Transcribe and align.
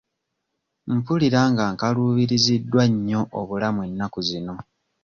Mpulira 0.95 1.41
nga 1.51 1.63
nkaluubiriziddwa 1.73 2.83
nnyo 2.91 3.21
obulamu 3.39 3.81
ennaku 3.89 4.19
zino. 4.27 4.55